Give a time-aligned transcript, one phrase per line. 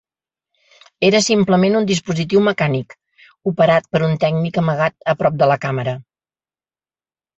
[1.09, 2.95] Era simplement un dispositiu mecànic,
[3.53, 5.95] operat per un tècnic amagat a prop de la càmera.